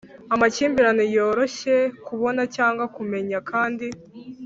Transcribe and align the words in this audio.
Amakimbirane 0.33 1.03
yoroshye 1.15 1.75
kubona 2.07 2.41
cyangwa 2.55 2.85
kumenya 2.95 3.37
kandi 3.49 3.87